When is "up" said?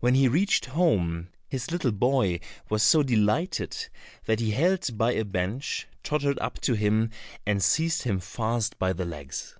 6.40-6.60